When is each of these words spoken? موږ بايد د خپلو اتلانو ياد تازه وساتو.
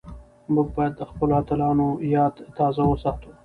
موږ 0.53 0.67
بايد 0.75 0.93
د 0.97 1.01
خپلو 1.09 1.33
اتلانو 1.39 1.87
ياد 2.15 2.35
تازه 2.57 2.83
وساتو. 2.87 3.29